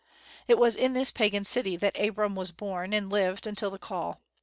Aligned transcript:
It 0.47 0.57
was 0.57 0.75
in 0.75 0.93
this 0.93 1.11
pagan 1.11 1.45
city 1.45 1.75
that 1.75 1.95
Abram 1.95 2.33
was 2.33 2.51
born, 2.51 2.91
and 2.91 3.11
lived 3.11 3.45
until 3.45 3.69
the 3.69 3.77
"call." 3.77 4.19